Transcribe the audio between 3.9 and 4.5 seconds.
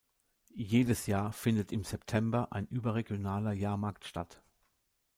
statt.